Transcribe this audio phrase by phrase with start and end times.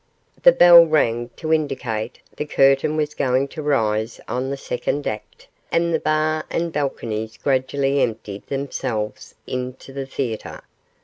[0.41, 5.47] The bell rang to indicate the curtain was going to rise on the second act,
[5.71, 10.63] and the bar and balconies gradually emptied themselves into the theatre.